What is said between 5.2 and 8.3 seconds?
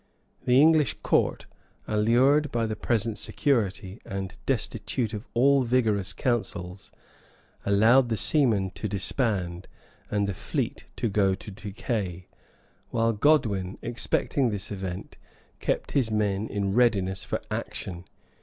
all vigorous counsels, allowed the